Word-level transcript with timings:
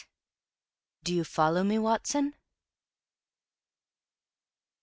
"Do 1.03 1.13
You 1.13 1.23
Follow 1.23 1.63
Me, 1.63 1.77
Watson?" 1.77 2.33